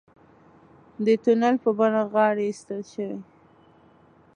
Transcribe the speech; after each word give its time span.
د 1.05 1.07
تونل 1.23 1.55
په 1.63 1.69
بڼه 1.77 2.01
غارې 2.13 2.43
ایستل 2.47 2.81
شوي. 2.93 3.19